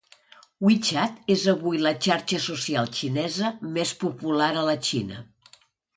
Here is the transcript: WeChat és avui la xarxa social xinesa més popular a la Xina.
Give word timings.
WeChat 0.67 1.19
és 1.33 1.43
avui 1.51 1.81
la 1.83 1.91
xarxa 2.05 2.39
social 2.45 2.89
xinesa 3.01 3.53
més 3.77 3.95
popular 4.05 4.49
a 4.55 4.65
la 4.71 4.79
Xina. 4.89 5.21